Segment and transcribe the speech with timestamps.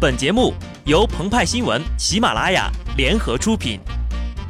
[0.00, 0.54] 本节目
[0.86, 3.78] 由澎湃新闻、喜马拉雅联合出品。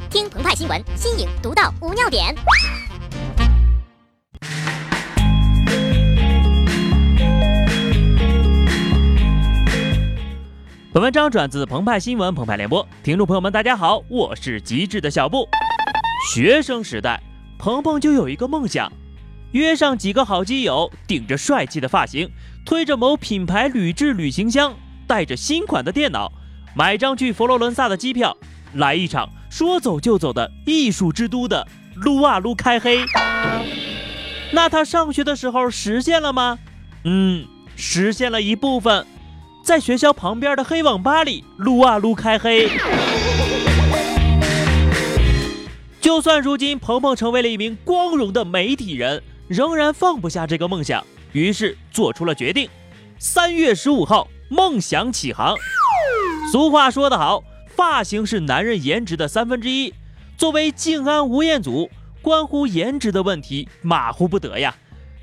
[0.09, 2.33] 听澎湃新闻，新颖独到，无尿点。
[10.93, 15.45] 本文章转自澎湃新闻、澎湃联播，听众朋友们，大家好，我是极致的小布。
[16.33, 17.21] 学生时代，
[17.59, 18.89] 鹏鹏就有一个梦想，
[19.51, 22.31] 约上几个好基友，顶着帅气的发型，
[22.65, 24.73] 推着某品牌铝制旅行箱。
[25.11, 26.31] 带着新款的电脑，
[26.73, 28.37] 买张去佛罗伦萨的机票，
[28.75, 33.03] 来一场说走就走的艺术之都的撸啊撸开黑。
[34.53, 36.57] 那他上学的时候实现了吗？
[37.03, 37.45] 嗯，
[37.75, 39.05] 实现了一部分，
[39.65, 42.69] 在学校旁边的黑网吧里撸啊撸开黑。
[45.99, 52.69] 就算如今鹏鹏成为了一名光荣的媒体人，仍然放不下这个梦想，于是做出了决定。
[53.19, 54.25] 三月十五号。
[54.51, 55.55] 梦想起航。
[56.51, 57.41] 俗话说得好，
[57.73, 59.93] 发型是男人颜值的三分之一。
[60.37, 61.89] 作为静安吴彦祖，
[62.21, 64.75] 关乎颜值的问题马虎不得呀。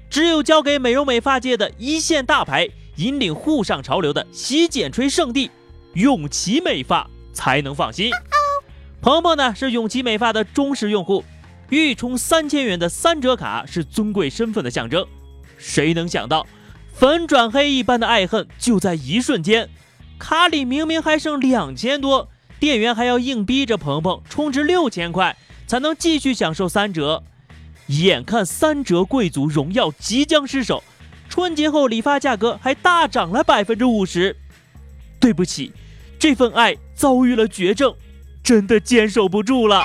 [0.08, 5.50] 只有交给美容美发界的一线大牌，引领沪上潮流的洗剪吹圣地
[5.92, 8.10] 永琪美发，才能放心。
[9.02, 11.22] 鹏鹏呢是永琪美发的忠实用户，
[11.68, 15.06] 预充三千元的三折卡是尊贵身份的象征。
[15.58, 16.46] 谁能想到？
[16.92, 19.68] 粉转黑一般的爱恨就在一瞬间，
[20.18, 25.36] 卡里明明还剩两千多，店员还要硬逼着鹏鹏充值六千块
[25.66, 27.22] 才能继续享受三折。
[27.86, 30.82] 眼看三折贵族荣耀即将失手，
[31.28, 34.36] 春节后理发价格还大涨了百分之五十。
[35.20, 35.72] 对不起，
[36.18, 37.94] 这份爱遭遇了绝症，
[38.42, 39.82] 真的坚守不住了。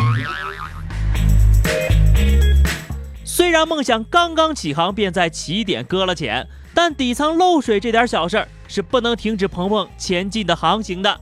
[3.23, 6.47] 虽然梦想刚刚起航便在起点搁了浅。
[6.73, 11.19] 但底仓漏水这点小事儿是不能停止鹏鹏前进的航行的。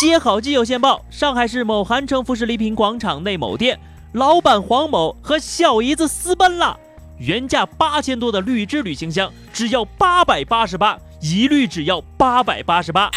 [0.00, 3.78] 接好基友线报：上海市某韩城服饰礼品广场内某店，
[4.12, 6.78] 老板黄某和小姨子私奔了。
[7.18, 13.10] 原价八千多的绿之旅行箱只要八百八十八，一律只要八百八十八。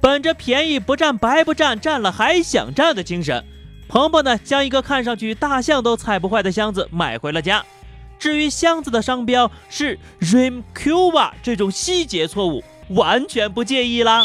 [0.00, 3.44] 本着便宜不占白不占，占了还想占的精神，
[3.88, 7.62] 鹏鹏呢将一个看上去大象都踩不坏的箱子买回了家。
[8.22, 14.22] 至于箱子的商标是 Rim Cuba 这种细节错误，完全不介意啦。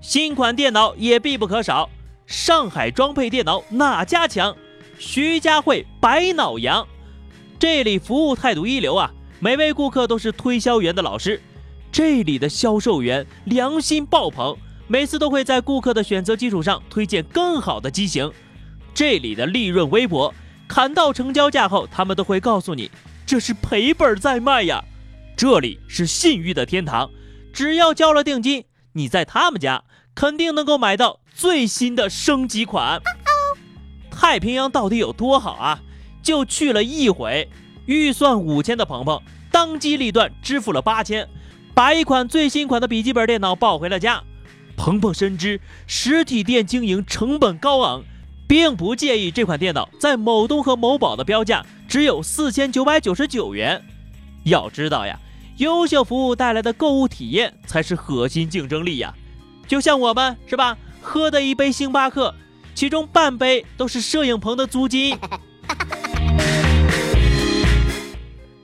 [0.00, 1.90] 新款电脑也必不可少，
[2.26, 4.56] 上海装配电脑哪家强？
[4.98, 6.88] 徐家汇百脑羊，
[7.58, 9.10] 这里服务态度一流啊，
[9.40, 11.38] 每位顾客都是推销员的老师。
[11.92, 14.56] 这里的销售员良心爆棚，
[14.86, 18.32] 每次都会在顾客的选择基础上推荐更好的机型。
[18.94, 20.34] 这里的利润微薄。
[20.70, 22.88] 砍到成交价后，他们都会告诉你
[23.26, 24.84] 这是赔本在卖呀。
[25.36, 27.10] 这里是信誉的天堂，
[27.52, 29.82] 只要交了定金，你在他们家
[30.14, 33.02] 肯定能够买到最新的升级款。
[34.12, 35.80] 太平洋到底有多好啊？
[36.22, 37.50] 就去了一回，
[37.86, 39.20] 预算五千的鹏鹏
[39.50, 41.28] 当机立断支付了八千，
[41.74, 44.22] 把一款最新款的笔记本电脑抱回了家。
[44.76, 48.04] 鹏鹏深知实体店经营成本高昂。
[48.50, 53.80] 并不介意这款电脑在某东和某宝的标价只有四千九百九十九元。
[54.42, 55.16] 要知道呀，
[55.58, 59.14] 优秀服务带来的购物体验才是核心竞争力呀。
[59.68, 62.34] 就像我们是吧，喝的一杯星巴克，
[62.74, 65.16] 其中半杯都是摄影棚的租金。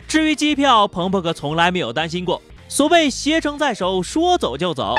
[0.08, 2.42] 至于机票，鹏鹏可从来没有担心过。
[2.66, 4.96] 所谓携程在手，说走就走，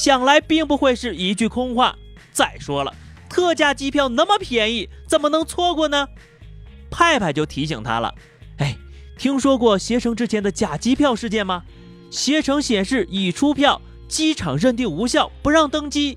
[0.00, 1.96] 想来并不会是一句空话。
[2.30, 2.94] 再说了。
[3.28, 6.08] 特价机票那么便宜，怎么能错过呢？
[6.90, 8.14] 派派就提醒他了。
[8.58, 8.76] 哎，
[9.18, 11.64] 听说过携程之前的假机票事件吗？
[12.10, 16.16] 携程显示已出票，机场认定无效，不让登机。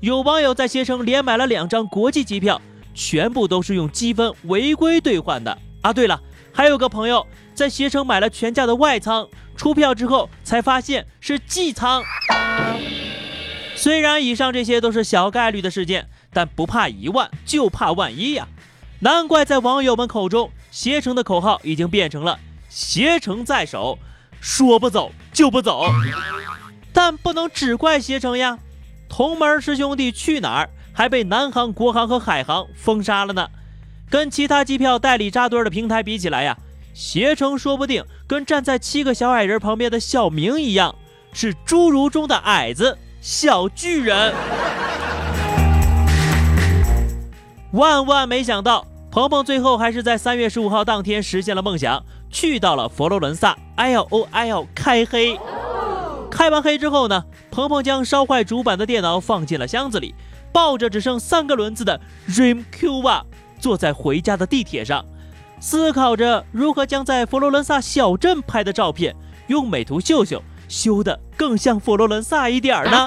[0.00, 2.60] 有网友在携程连买了两张国际机票，
[2.92, 5.92] 全部都是用积分违规兑换的啊！
[5.92, 6.20] 对了，
[6.52, 7.24] 还有个朋友
[7.54, 12.02] 在携程买了全价的外舱，出票之后才发现是寄舱。
[13.76, 16.08] 虽然以上这些都是小概率的事件。
[16.32, 18.48] 但不怕一万，就怕万一呀！
[19.00, 22.38] 难怪在网友们口中，携程的口号已经变成了
[22.70, 23.98] “携程在手，
[24.40, 25.86] 说不走就不走”。
[26.92, 28.58] 但不能只怪携程呀，
[29.08, 33.48] 同门师兄弟去哪儿还被南航、国航和海航封杀了呢？
[34.08, 36.56] 跟其他机票代理扎堆的平台比起来呀，
[36.94, 40.94] 携程说不定跟站在七个小矮人旁边的小明一样，
[41.32, 44.34] 是侏儒中的矮子，小巨人。
[47.72, 55.38] 万万没想到，鹏鹏最后还是在三月十五号当天实现了梦想，去到了佛罗伦萨，L O L 开黑。
[56.30, 60.14] 开完黑之后呢，鹏鹏将烧坏主板的电脑放进了箱子里，
[60.52, 61.98] 抱着只剩三个轮子的
[62.28, 63.24] Dream Q 吧，
[63.58, 65.02] 坐在回家的地铁上，
[65.58, 69.16] 思考着如何将在佛罗伦萨小镇拍的照片
[69.46, 73.06] 用美图秀秀修得更像佛罗伦萨一点儿呢。